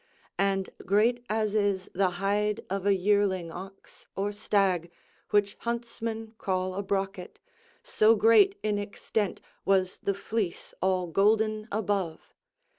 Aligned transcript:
And 0.39 0.71
great 0.83 1.23
as 1.29 1.53
is 1.53 1.87
the 1.93 2.09
hide 2.09 2.65
of 2.71 2.87
a 2.87 2.95
yearling 2.95 3.51
ox 3.51 4.07
or 4.15 4.31
stag, 4.31 4.89
which 5.29 5.55
huntsmen 5.59 6.33
call 6.39 6.73
a 6.73 6.81
brocket, 6.81 7.37
so 7.83 8.15
great 8.15 8.57
in 8.63 8.79
extent 8.79 9.41
was 9.63 9.99
the 9.99 10.15
fleece 10.15 10.73
all 10.81 11.05
golden 11.05 11.67
above. 11.71 12.33